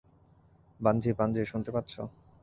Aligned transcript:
Bungee, 0.79 1.11
বানজি, 1.13 1.41
শুনতে 1.45 1.69
পাচ্ছো? 1.71 2.01